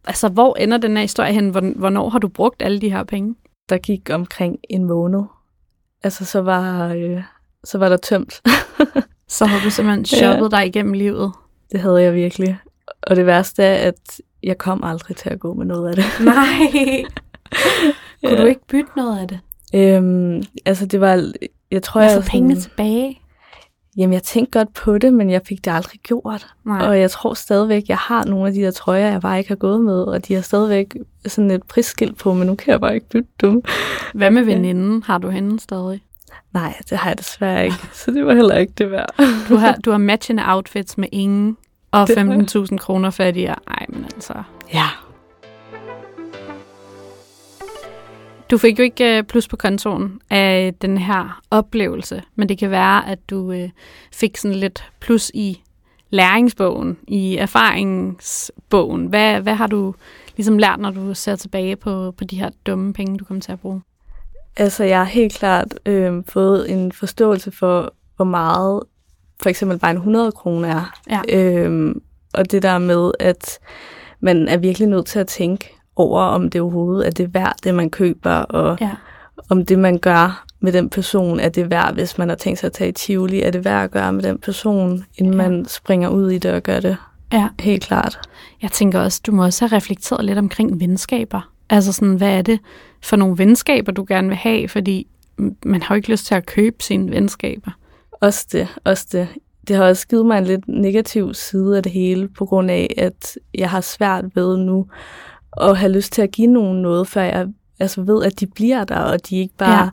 altså, 0.05 0.29
hvor 0.29 0.55
ender 0.55 0.77
den 0.77 0.95
her 0.97 1.01
historie 1.01 1.33
hen? 1.33 1.49
Hvorn- 1.55 1.77
Hvornår 1.79 2.09
har 2.09 2.19
du 2.19 2.27
brugt 2.27 2.61
alle 2.61 2.81
de 2.81 2.91
her 2.91 3.03
penge? 3.03 3.35
Der 3.69 3.77
gik 3.77 4.09
omkring 4.09 4.57
en 4.69 4.85
måned. 4.85 5.21
Altså, 6.03 6.25
så 6.25 6.41
var, 6.41 6.87
øh, 6.87 7.21
så 7.63 7.77
var 7.77 7.89
der 7.89 7.97
tømt. 7.97 8.41
Så 9.27 9.45
har 9.45 9.63
du 9.63 9.69
simpelthen 9.69 10.05
Ja. 10.11 10.17
shoppet 10.17 10.51
dig 10.51 10.67
igennem 10.67 10.93
livet. 10.93 11.31
Det 11.71 11.79
havde 11.79 12.01
jeg 12.01 12.13
virkelig. 12.15 12.57
Og 13.03 13.15
det 13.15 13.25
værste 13.25 13.63
er, 13.63 13.87
at 13.87 14.21
jeg 14.43 14.57
kom 14.57 14.83
aldrig 14.83 15.17
til 15.17 15.29
at 15.29 15.39
gå 15.39 15.53
med 15.53 15.65
noget 15.65 15.89
af 15.89 15.95
det. 15.95 16.05
Nej. 16.25 16.47
Kunne 18.25 18.31
Ja. 18.35 18.41
du 18.41 18.45
ikke 18.45 18.67
bytte 18.67 18.89
noget 18.95 19.19
af 19.19 19.27
det? 19.27 19.39
Øhm, 19.75 20.43
altså, 20.65 20.85
det 20.85 21.01
var... 21.01 21.31
Jeg 21.71 21.83
tror, 21.83 22.01
Jeg 22.01 22.11
jeg... 22.11 22.23
får 22.23 22.29
pengene 22.29 22.55
tilbage. 22.59 23.17
Jamen, 23.97 24.13
jeg 24.13 24.23
tænkte 24.23 24.59
godt 24.59 24.73
på 24.73 24.97
det, 24.97 25.13
men 25.13 25.29
jeg 25.29 25.41
fik 25.45 25.65
det 25.65 25.71
aldrig 25.71 25.99
gjort. 25.99 26.47
Nej. 26.65 26.87
Og 26.87 26.99
jeg 26.99 27.11
tror 27.11 27.33
stadigvæk, 27.33 27.83
jeg 27.87 27.97
har 27.97 28.25
nogle 28.25 28.47
af 28.47 28.53
de 28.53 28.61
der 28.61 28.71
trøjer, 28.71 29.09
jeg 29.11 29.21
bare 29.21 29.37
ikke 29.37 29.47
har 29.49 29.55
gået 29.55 29.81
med, 29.81 30.03
og 30.03 30.27
de 30.27 30.33
har 30.33 30.41
stadigvæk 30.41 30.95
sådan 31.27 31.51
et 31.51 31.63
prisskilt 31.63 32.17
på, 32.17 32.33
men 32.33 32.47
nu 32.47 32.55
kan 32.55 32.71
jeg 32.71 32.79
bare 32.81 32.95
ikke 32.95 33.09
bytte 33.09 33.29
dem. 33.41 33.61
Hvad 34.13 34.31
med 34.31 34.43
veninden? 34.43 35.03
Har 35.03 35.17
du 35.17 35.29
hende 35.29 35.59
stadig? 35.59 36.01
Nej, 36.53 36.73
det 36.89 36.97
har 36.97 37.09
jeg 37.09 37.17
desværre 37.17 37.65
ikke, 37.65 37.77
så 37.93 38.11
det 38.11 38.25
var 38.25 38.33
heller 38.33 38.57
ikke 38.57 38.73
det 38.77 38.91
værd. 38.91 39.15
Du 39.49 39.55
har, 39.55 39.75
du 39.85 39.91
har 39.91 39.97
matchende 39.97 40.43
outfits 40.45 40.97
med 40.97 41.07
ingen, 41.11 41.57
og 41.91 42.07
Det 42.07 42.17
har 42.17 42.65
15.000 42.71 42.77
kroner 42.77 43.09
fattigere. 43.09 43.55
Ej, 43.67 43.85
men 43.89 44.05
altså... 44.05 44.33
Ja. 44.73 44.87
Du 48.51 48.57
fik 48.57 48.79
jo 48.79 48.83
ikke 48.83 49.17
øh, 49.17 49.23
plus 49.23 49.47
på 49.47 49.57
kontoen 49.57 50.21
af 50.29 50.73
den 50.81 50.97
her 50.97 51.41
oplevelse, 51.51 52.23
men 52.35 52.49
det 52.49 52.57
kan 52.57 52.71
være, 52.71 53.09
at 53.09 53.29
du 53.29 53.51
øh, 53.51 53.69
fik 54.13 54.37
sådan 54.37 54.57
lidt 54.57 54.91
plus 54.99 55.31
i 55.33 55.61
læringsbogen, 56.09 56.97
i 57.07 57.37
erfaringsbogen. 57.37 59.05
Hvad, 59.05 59.41
hvad 59.41 59.55
har 59.55 59.67
du 59.67 59.95
ligesom 60.37 60.57
lært, 60.57 60.79
når 60.79 60.91
du 60.91 61.13
ser 61.13 61.35
tilbage 61.35 61.75
på, 61.75 62.11
på 62.17 62.23
de 62.23 62.39
her 62.39 62.49
dumme 62.65 62.93
penge, 62.93 63.17
du 63.17 63.25
kommer 63.25 63.41
til 63.41 63.51
at 63.51 63.59
bruge? 63.59 63.81
Altså, 64.57 64.83
jeg 64.83 64.97
har 64.97 65.05
helt 65.05 65.33
klart 65.33 65.79
øh, 65.85 66.23
fået 66.29 66.71
en 66.71 66.91
forståelse 66.91 67.51
for, 67.51 67.93
hvor 68.15 68.25
meget 68.25 68.83
for 69.41 69.49
eksempel 69.49 69.79
bare 69.79 69.91
en 69.91 69.97
100 69.97 70.31
kroner 70.31 70.69
er. 70.69 70.93
Ja. 71.09 71.37
Øh, 71.37 71.95
og 72.33 72.51
det 72.51 72.63
der 72.63 72.77
med, 72.77 73.11
at 73.19 73.59
man 74.19 74.47
er 74.47 74.57
virkelig 74.57 74.87
nødt 74.87 75.05
til 75.05 75.19
at 75.19 75.27
tænke 75.27 75.75
over, 75.95 76.21
om 76.21 76.49
det 76.49 76.61
overhovedet 76.61 77.07
er 77.07 77.11
det 77.11 77.33
værd, 77.33 77.55
det 77.63 77.75
man 77.75 77.89
køber, 77.89 78.31
og 78.31 78.77
ja. 78.81 78.91
om 79.49 79.65
det, 79.65 79.79
man 79.79 79.97
gør 79.97 80.45
med 80.59 80.71
den 80.71 80.89
person, 80.89 81.39
er 81.39 81.49
det 81.49 81.69
værd, 81.69 81.93
hvis 81.93 82.17
man 82.17 82.29
har 82.29 82.35
tænkt 82.35 82.59
sig 82.59 82.67
at 82.67 82.73
tage 82.73 82.89
i 82.89 82.91
Tivoli, 82.93 83.41
er 83.41 83.51
det 83.51 83.65
værd 83.65 83.83
at 83.83 83.91
gøre 83.91 84.13
med 84.13 84.23
den 84.23 84.37
person, 84.37 85.05
inden 85.17 85.33
ja. 85.33 85.49
man 85.49 85.65
springer 85.65 86.09
ud 86.09 86.31
i 86.31 86.37
det 86.37 86.51
og 86.51 86.63
gør 86.63 86.79
det. 86.79 86.97
Ja. 87.33 87.47
Helt 87.59 87.83
klart. 87.83 88.19
Jeg 88.61 88.71
tænker 88.71 88.99
også, 88.99 89.21
du 89.25 89.31
må 89.31 89.43
også 89.43 89.67
have 89.67 89.77
reflekteret 89.77 90.25
lidt 90.25 90.37
omkring 90.37 90.79
venskaber. 90.79 91.51
Altså 91.69 91.93
sådan, 91.93 92.15
hvad 92.15 92.37
er 92.37 92.41
det 92.41 92.59
for 93.03 93.15
nogle 93.15 93.37
venskaber, 93.37 93.91
du 93.91 94.05
gerne 94.07 94.27
vil 94.27 94.37
have? 94.37 94.67
Fordi 94.67 95.07
man 95.65 95.81
har 95.81 95.95
jo 95.95 95.97
ikke 95.97 96.11
lyst 96.11 96.25
til 96.25 96.35
at 96.35 96.45
købe 96.45 96.83
sine 96.83 97.11
venskaber. 97.11 97.71
Også 98.11 98.47
det, 98.51 98.67
også 98.83 99.07
det. 99.11 99.27
Det 99.67 99.75
har 99.75 99.83
også 99.83 100.07
givet 100.07 100.25
mig 100.25 100.37
en 100.37 100.43
lidt 100.43 100.67
negativ 100.67 101.33
side 101.33 101.77
af 101.77 101.83
det 101.83 101.91
hele, 101.91 102.27
på 102.27 102.45
grund 102.45 102.71
af, 102.71 102.93
at 102.97 103.37
jeg 103.53 103.69
har 103.69 103.81
svært 103.81 104.25
ved 104.35 104.57
nu 104.57 104.87
at 105.61 105.77
have 105.77 105.91
lyst 105.91 106.13
til 106.13 106.21
at 106.21 106.31
give 106.31 106.47
nogen 106.47 106.81
noget, 106.81 107.07
før 107.07 107.21
jeg 107.21 107.47
altså 107.79 108.01
ved, 108.01 108.23
at 108.23 108.39
de 108.39 108.47
bliver 108.47 108.83
der, 108.83 108.97
og 108.97 109.29
de 109.29 109.37
ikke 109.37 109.53
bare 109.57 109.83
ja. 109.83 109.89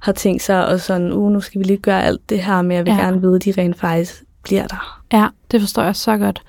har 0.00 0.12
tænkt 0.12 0.42
sig, 0.42 0.66
og 0.66 0.80
sådan, 0.80 1.12
uh, 1.12 1.32
nu 1.32 1.40
skal 1.40 1.58
vi 1.58 1.64
lige 1.64 1.78
gøre 1.78 2.02
alt 2.04 2.30
det 2.30 2.42
her, 2.42 2.62
men 2.62 2.72
jeg 2.76 2.86
vil 2.86 2.92
ja. 2.92 3.00
gerne 3.00 3.20
vide, 3.20 3.36
at 3.36 3.44
de 3.44 3.54
rent 3.58 3.78
faktisk 3.78 4.24
bliver 4.42 4.66
der. 4.66 5.02
Ja, 5.12 5.28
det 5.50 5.60
forstår 5.60 5.82
jeg 5.82 5.96
så 5.96 6.16
godt. 6.16 6.42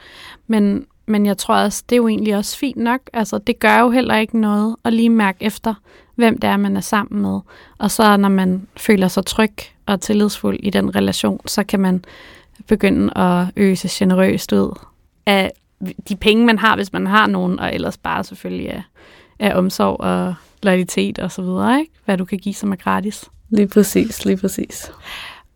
Men, 0.48 0.86
men 1.12 1.26
jeg 1.26 1.38
tror 1.38 1.56
også, 1.56 1.84
det 1.90 1.96
er 1.96 1.98
jo 1.98 2.08
egentlig 2.08 2.36
også 2.36 2.58
fint 2.58 2.78
nok. 2.78 3.02
Altså, 3.14 3.38
det 3.38 3.60
gør 3.60 3.80
jo 3.80 3.90
heller 3.90 4.18
ikke 4.18 4.40
noget 4.40 4.76
at 4.84 4.94
lige 4.94 5.10
mærke 5.10 5.44
efter, 5.44 5.74
hvem 6.16 6.38
det 6.38 6.48
er, 6.50 6.58
man 6.58 6.78
er 6.78 6.82
sammen 6.82 7.22
med. 7.22 7.40
Og 7.78 7.92
så 7.92 8.18
når 8.18 8.30
man 8.30 8.68
føler 8.78 9.08
sig 9.08 9.26
tryg 9.26 9.54
og 9.86 10.02
tillidsfuld 10.02 10.60
i 10.64 10.70
den 10.70 10.96
relation, 10.96 11.40
så 11.46 11.64
kan 11.64 11.80
man 11.80 12.06
begynde 12.68 13.18
at 13.18 13.46
øse 13.56 13.88
generøst 13.92 14.54
ud 14.54 14.80
af 15.26 15.52
de 16.10 16.16
penge, 16.16 16.46
man 16.46 16.60
har, 16.60 16.76
hvis 16.76 16.94
man 16.94 17.08
har 17.08 17.28
nogen, 17.28 17.60
og 17.60 17.76
ellers 17.76 17.98
bare 17.98 18.24
selvfølgelig 18.24 18.70
af, 18.70 18.84
af 19.40 19.58
omsorg 19.58 20.00
og 20.00 20.34
loyalitet 20.64 21.20
og 21.20 21.32
så 21.32 21.42
videre, 21.42 21.80
ikke? 21.80 21.92
hvad 22.06 22.18
du 22.18 22.26
kan 22.26 22.38
give, 22.38 22.56
som 22.56 22.72
er 22.72 22.76
gratis. 22.76 23.26
Lige 23.50 23.68
præcis, 23.68 24.26
lige 24.26 24.38
præcis. 24.38 24.92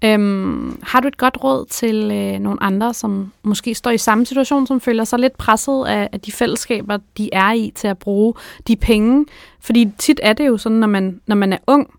Øhm, 0.04 0.80
har 0.84 1.00
du 1.00 1.08
et 1.08 1.18
godt 1.18 1.38
råd 1.44 1.66
til 1.66 2.12
øh, 2.12 2.40
nogle 2.40 2.64
andre, 2.64 2.94
som 2.94 3.32
måske 3.44 3.76
står 3.76 3.92
i 3.92 3.98
samme 3.98 4.26
situation, 4.26 4.68
som 4.68 4.82
føler 4.82 5.04
sig 5.04 5.20
lidt 5.20 5.38
presset 5.38 5.86
af, 5.88 6.10
af 6.12 6.22
de 6.22 6.32
fællesskaber, 6.32 6.98
de 7.18 7.30
er 7.34 7.52
i 7.52 7.72
til 7.76 7.88
at 7.88 7.98
bruge 7.98 8.34
de 8.68 8.76
penge? 8.76 9.26
Fordi 9.60 9.92
tit 9.98 10.20
er 10.24 10.34
det 10.34 10.48
jo 10.48 10.58
sådan, 10.58 10.78
når 10.78 10.88
man, 10.88 11.22
når 11.28 11.36
man 11.36 11.54
er 11.54 11.58
ung, 11.68 11.90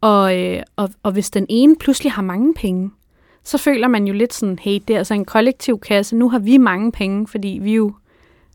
og, 0.00 0.40
øh, 0.40 0.62
og, 0.76 0.90
og 1.02 1.12
hvis 1.12 1.30
den 1.30 1.46
ene 1.48 1.76
pludselig 1.76 2.12
har 2.12 2.22
mange 2.22 2.54
penge, 2.54 2.90
så 3.44 3.58
føler 3.58 3.88
man 3.88 4.06
jo 4.06 4.14
lidt 4.14 4.34
sådan, 4.34 4.58
hey, 4.58 4.78
det 4.88 4.94
er 4.94 4.98
altså 4.98 5.14
en 5.14 5.24
kollektiv 5.24 5.78
kasse, 5.78 6.16
nu 6.16 6.30
har 6.30 6.38
vi 6.38 6.56
mange 6.56 6.92
penge, 6.92 7.26
fordi 7.26 7.58
vi 7.62 7.74
jo, 7.74 7.92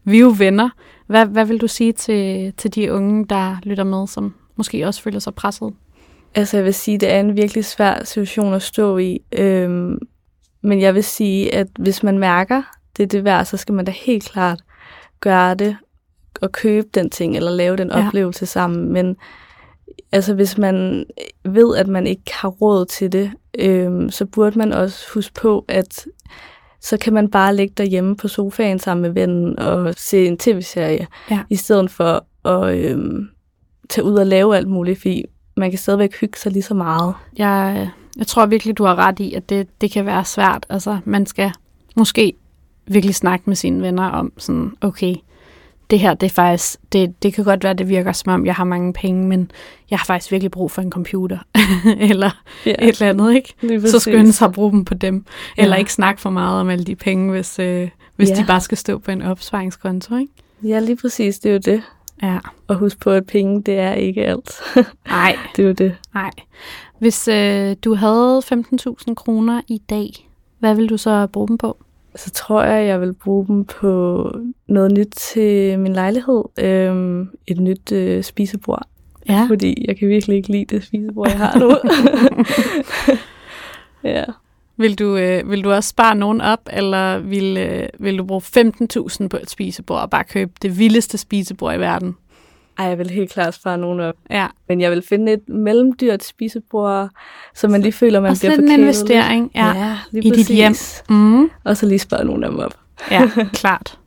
vi 0.03 0.17
er 0.17 0.21
jo 0.21 0.35
venner. 0.37 0.69
Hvad, 1.07 1.25
hvad 1.25 1.45
vil 1.45 1.61
du 1.61 1.67
sige 1.67 1.93
til, 1.93 2.53
til 2.57 2.75
de 2.75 2.93
unge, 2.93 3.25
der 3.25 3.57
lytter 3.63 3.83
med, 3.83 4.07
som 4.07 4.33
måske 4.55 4.87
også 4.87 5.01
føler 5.01 5.19
sig 5.19 5.35
presset? 5.35 5.73
Altså 6.35 6.57
jeg 6.57 6.65
vil 6.65 6.73
sige, 6.73 6.97
det 6.97 7.11
er 7.11 7.19
en 7.19 7.37
virkelig 7.37 7.65
svær 7.65 8.03
situation 8.03 8.53
at 8.53 8.61
stå 8.61 8.97
i. 8.97 9.19
Øhm, 9.31 9.97
men 10.61 10.81
jeg 10.81 10.95
vil 10.95 11.03
sige, 11.03 11.55
at 11.55 11.67
hvis 11.79 12.03
man 12.03 12.19
mærker, 12.19 12.63
det 12.97 13.03
er 13.03 13.07
det 13.07 13.23
værd, 13.23 13.45
så 13.45 13.57
skal 13.57 13.75
man 13.75 13.85
da 13.85 13.91
helt 13.91 14.23
klart 14.23 14.59
gøre 15.19 15.55
det 15.55 15.77
og 16.41 16.51
købe 16.51 16.87
den 16.93 17.09
ting, 17.09 17.35
eller 17.35 17.51
lave 17.51 17.77
den 17.77 17.91
ja. 17.91 18.07
oplevelse 18.07 18.45
sammen. 18.45 18.93
Men 18.93 19.15
altså 20.11 20.33
hvis 20.33 20.57
man 20.57 21.05
ved, 21.45 21.77
at 21.77 21.87
man 21.87 22.07
ikke 22.07 22.33
har 22.33 22.49
råd 22.49 22.85
til 22.85 23.11
det, 23.11 23.31
øhm, 23.59 24.09
så 24.09 24.25
burde 24.25 24.57
man 24.57 24.73
også 24.73 25.05
huske 25.13 25.33
på, 25.33 25.65
at 25.67 26.05
så 26.81 26.97
kan 26.97 27.13
man 27.13 27.31
bare 27.31 27.55
ligge 27.55 27.73
derhjemme 27.77 28.15
på 28.15 28.27
sofaen 28.27 28.79
sammen 28.79 29.01
med 29.01 29.09
vennen 29.09 29.59
og 29.59 29.93
se 29.97 30.25
en 30.25 30.37
tv-serie, 30.37 31.07
ja. 31.31 31.39
i 31.49 31.55
stedet 31.55 31.91
for 31.91 32.25
at 32.47 32.77
øhm, 32.77 33.29
tage 33.89 34.05
ud 34.05 34.15
og 34.15 34.25
lave 34.25 34.57
alt 34.57 34.67
muligt, 34.67 35.01
fordi 35.01 35.25
man 35.55 35.69
kan 35.69 35.79
stadigvæk 35.79 36.15
hygge 36.19 36.39
sig 36.39 36.51
lige 36.51 36.63
så 36.63 36.73
meget. 36.73 37.13
Jeg, 37.37 37.89
jeg 38.17 38.27
tror 38.27 38.45
virkelig, 38.45 38.77
du 38.77 38.83
har 38.83 38.95
ret 38.95 39.19
i, 39.19 39.33
at 39.33 39.49
det, 39.49 39.81
det 39.81 39.91
kan 39.91 40.05
være 40.05 40.25
svært. 40.25 40.65
Altså, 40.69 40.97
man 41.05 41.25
skal 41.25 41.51
måske 41.95 42.33
virkelig 42.85 43.15
snakke 43.15 43.43
med 43.47 43.55
sine 43.55 43.81
venner 43.81 44.09
om 44.09 44.33
sådan, 44.37 44.73
okay, 44.81 45.15
det 45.89 45.99
her, 45.99 46.13
det 46.13 46.25
er 46.25 46.31
faktisk, 46.31 46.79
det, 46.93 47.23
det 47.23 47.33
kan 47.33 47.43
godt 47.43 47.63
være, 47.63 47.73
det 47.73 47.89
virker 47.89 48.11
som 48.11 48.33
om, 48.33 48.45
jeg 48.45 48.55
har 48.55 48.63
mange 48.63 48.93
penge, 48.93 49.27
men 49.27 49.51
jeg 49.89 49.99
har 49.99 50.05
faktisk 50.05 50.31
virkelig 50.31 50.51
brug 50.51 50.71
for 50.71 50.81
en 50.81 50.91
computer, 50.91 51.37
eller 52.09 52.43
ja. 52.65 52.71
et 52.71 53.01
eller 53.01 53.09
andet, 53.09 53.33
ikke? 53.35 53.53
Så 53.89 53.99
skynde 53.99 54.33
sig 54.33 54.45
at 54.45 54.53
bruge 54.53 54.71
dem 54.71 54.85
på 54.85 54.93
dem, 54.93 55.25
ja. 55.57 55.63
eller 55.63 55.75
ikke 55.75 55.93
snakke 55.93 56.21
for 56.21 56.29
meget 56.29 56.61
om 56.61 56.69
alle 56.69 56.85
de 56.85 56.95
penge, 56.95 57.31
hvis, 57.31 57.59
øh, 57.59 57.89
hvis 58.15 58.29
ja. 58.29 58.35
de 58.35 58.45
bare 58.47 58.61
skal 58.61 58.77
stå 58.77 58.97
på 58.97 59.11
en 59.11 59.21
opsparingskonto, 59.21 60.17
ikke? 60.17 60.33
Ja, 60.63 60.79
lige 60.79 60.95
præcis, 60.95 61.39
det 61.39 61.49
er 61.49 61.53
jo 61.53 61.59
det. 61.59 61.83
Ja. 62.23 62.37
Og 62.67 62.75
husk 62.75 62.99
på, 62.99 63.09
at 63.09 63.25
penge, 63.25 63.61
det 63.61 63.79
er 63.79 63.93
ikke 63.93 64.25
alt. 64.25 64.61
Nej. 65.07 65.37
det 65.55 65.63
er 65.63 65.67
jo 65.67 65.73
det. 65.73 65.95
Nej. 66.13 66.31
Hvis 66.99 67.27
øh, 67.27 67.75
du 67.83 67.95
havde 67.95 68.41
15.000 68.45 69.13
kroner 69.13 69.61
i 69.67 69.77
dag, 69.89 70.29
hvad 70.59 70.75
vil 70.75 70.89
du 70.89 70.97
så 70.97 71.27
bruge 71.27 71.47
dem 71.47 71.57
på? 71.57 71.77
så 72.15 72.31
tror 72.31 72.63
jeg, 72.63 72.87
jeg 72.87 73.01
vil 73.01 73.13
bruge 73.13 73.47
dem 73.47 73.65
på 73.65 74.31
noget 74.67 74.91
nyt 74.91 75.13
til 75.15 75.79
min 75.79 75.93
lejlighed. 75.93 76.43
Øhm, 76.59 77.29
et 77.47 77.59
nyt 77.59 77.91
øh, 77.91 78.23
spisebord. 78.23 78.87
Ja. 79.29 79.45
Fordi 79.49 79.85
jeg 79.87 79.97
kan 79.97 80.07
virkelig 80.07 80.37
ikke 80.37 80.49
lide 80.49 80.65
det 80.65 80.83
spisebord, 80.83 81.29
jeg 81.29 81.37
har 81.37 81.59
nu. 81.59 81.69
Vil 84.83 84.99
du, 84.99 85.17
øh, 85.17 85.49
vil 85.49 85.63
du 85.63 85.71
også 85.71 85.89
spare 85.89 86.15
nogen 86.15 86.41
op, 86.41 86.59
eller 86.73 87.19
vil, 87.19 87.57
øh, 87.57 87.87
vil 87.99 88.17
du 88.17 88.23
bruge 88.23 88.41
15.000 88.41 89.27
på 89.27 89.37
et 89.37 89.49
spisebord 89.49 90.01
og 90.01 90.09
bare 90.09 90.23
købe 90.23 90.51
det 90.61 90.79
vildeste 90.79 91.17
spisebord 91.17 91.75
i 91.75 91.79
verden? 91.79 92.15
Ej, 92.77 92.85
jeg 92.85 92.97
vil 92.97 93.09
helt 93.09 93.31
klart 93.31 93.53
spare 93.53 93.77
nogen 93.77 93.99
op. 93.99 94.15
Ja. 94.29 94.47
Men 94.69 94.81
jeg 94.81 94.91
vil 94.91 95.03
finde 95.09 95.33
et 95.33 95.49
mellemdyrt 95.49 96.23
spisebord, 96.23 97.09
så 97.55 97.67
man 97.67 97.81
lige 97.81 97.91
føler, 97.91 98.19
man 98.19 98.31
og 98.31 98.37
bliver 98.39 98.55
forkælet. 98.55 98.73
en 98.73 98.79
investering 98.79 99.51
ja. 99.55 99.67
Ja, 99.67 99.97
lige 100.11 100.27
i 100.27 100.29
præcis. 100.31 100.47
dit 100.47 100.55
hjem. 100.55 100.73
Mm. 101.09 101.49
Og 101.63 101.77
så 101.77 101.85
lige 101.85 101.99
spare 101.99 102.25
nogle 102.25 102.45
af 102.45 102.51
dem 102.51 102.59
op. 102.59 102.73
Ja, 103.11 103.29
klart. 103.53 103.99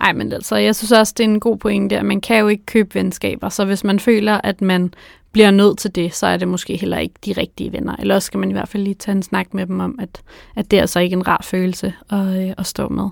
Ej, 0.00 0.12
men 0.12 0.32
altså, 0.32 0.56
jeg 0.56 0.76
synes 0.76 0.92
også, 0.92 1.14
det 1.16 1.24
er 1.24 1.28
en 1.28 1.40
god 1.40 1.56
pointe, 1.56 1.98
at 1.98 2.04
man 2.04 2.20
kan 2.20 2.38
jo 2.38 2.48
ikke 2.48 2.66
købe 2.66 2.94
venskaber, 2.94 3.48
så 3.48 3.64
hvis 3.64 3.84
man 3.84 4.00
føler, 4.00 4.40
at 4.44 4.60
man 4.60 4.94
bliver 5.32 5.50
nødt 5.50 5.78
til 5.78 5.94
det, 5.94 6.14
så 6.14 6.26
er 6.26 6.36
det 6.36 6.48
måske 6.48 6.76
heller 6.76 6.98
ikke 6.98 7.14
de 7.24 7.32
rigtige 7.32 7.72
venner. 7.72 7.96
Eller 7.96 8.14
også 8.14 8.26
skal 8.26 8.40
man 8.40 8.50
i 8.50 8.52
hvert 8.52 8.68
fald 8.68 8.82
lige 8.82 8.94
tage 8.94 9.16
en 9.16 9.22
snak 9.22 9.54
med 9.54 9.66
dem 9.66 9.80
om, 9.80 9.98
at, 10.02 10.22
at 10.56 10.70
det 10.70 10.76
er 10.76 10.80
altså 10.80 11.00
ikke 11.00 11.14
en 11.14 11.26
rar 11.26 11.40
følelse 11.44 11.94
at, 12.10 12.48
øh, 12.48 12.54
at 12.58 12.66
stå 12.66 12.88
med. 12.88 13.08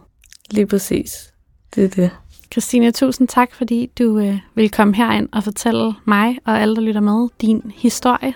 Lige 0.50 0.66
præcis. 0.66 1.32
Det 1.74 1.84
er 1.84 1.88
det. 1.88 2.10
Christine, 2.52 2.92
tusind 2.92 3.28
tak, 3.28 3.54
fordi 3.54 3.90
du 3.98 4.18
øh, 4.18 4.38
vil 4.54 4.70
komme 4.70 4.94
herind 4.94 5.28
og 5.32 5.44
fortælle 5.44 5.94
mig 6.04 6.38
og 6.44 6.60
alle, 6.60 6.76
der 6.76 6.82
lytter 6.82 7.00
med, 7.00 7.28
din 7.40 7.72
historie. 7.76 8.34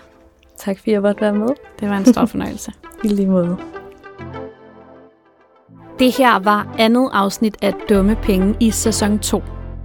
Tak 0.59 0.78
fordi 0.78 0.90
jeg 0.90 1.02
måtte 1.02 1.21
være 1.21 1.35
med. 1.35 1.49
Det 1.81 1.88
var 1.88 1.97
en 1.97 2.05
stor 2.05 2.26
fornøjelse. 2.26 2.73
I 3.05 3.09
lige 3.09 3.28
måde. 3.28 3.77
Det 5.99 6.12
her 6.12 6.38
var 6.38 6.75
andet 6.78 7.11
afsnit 7.12 7.57
af 7.62 7.75
Dumme 7.88 8.17
Penge 8.23 8.55
i 8.61 8.71
sæson 8.71 9.19
2. 9.19 9.43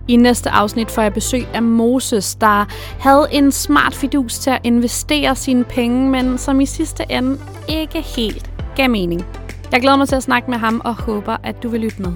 I 0.08 0.16
næste 0.16 0.50
afsnit 0.50 0.92
får 0.92 1.02
jeg 1.02 1.14
besøg 1.14 1.48
af 1.54 1.64
Moses, 1.64 2.36
der 2.36 2.66
havde 3.00 3.28
en 3.32 3.52
smart 3.52 3.96
fidus 3.96 4.40
til 4.40 4.50
at 4.50 4.60
investere 4.64 5.36
sine 5.36 5.64
penge, 5.64 6.10
men 6.10 6.38
som 6.38 6.62
i 6.62 6.66
sidste 6.66 7.06
ende 7.10 7.40
ikke 7.70 8.02
helt 8.02 8.52
gav 8.76 8.90
mening. 8.90 9.26
Jeg 9.72 9.82
glæder 9.82 9.98
mig 9.98 10.08
til 10.08 10.16
at 10.16 10.24
snakke 10.24 10.50
med 10.50 10.58
ham 10.58 10.82
og 10.86 10.96
håber, 10.96 11.38
at 11.44 11.64
du 11.64 11.70
vil 11.70 11.82
lytte 11.82 12.02
med. 12.02 12.12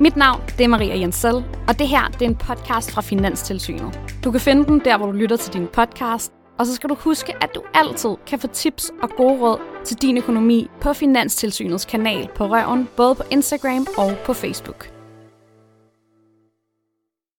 Mit 0.00 0.16
navn 0.16 0.40
det 0.58 0.64
er 0.64 0.68
Maria 0.68 0.98
Jensel, 0.98 1.44
og 1.68 1.78
det 1.78 1.88
her 1.88 2.08
det 2.08 2.22
er 2.22 2.26
en 2.26 2.36
podcast 2.36 2.90
fra 2.92 3.02
Finanstilsynet. 3.02 4.00
Du 4.24 4.30
kan 4.30 4.40
finde 4.40 4.64
den 4.64 4.80
der, 4.84 4.96
hvor 4.96 5.06
du 5.06 5.12
lytter 5.12 5.36
til 5.36 5.52
din 5.52 5.66
podcast, 5.66 6.32
og 6.58 6.66
så 6.66 6.74
skal 6.74 6.90
du 6.90 6.94
huske, 6.94 7.34
at 7.40 7.50
du 7.54 7.62
altid 7.74 8.10
kan 8.26 8.38
få 8.38 8.46
tips 8.46 8.90
og 9.02 9.10
gode 9.16 9.40
råd 9.40 9.71
til 9.84 9.96
din 10.02 10.18
økonomi 10.18 10.70
på 10.80 10.92
Finanstilsynets 10.92 11.84
kanal 11.84 12.28
på 12.36 12.46
Røven, 12.46 12.88
både 12.96 13.14
på 13.14 13.22
Instagram 13.30 13.86
og 13.96 14.16
på 14.26 14.34
Facebook. 14.34 14.91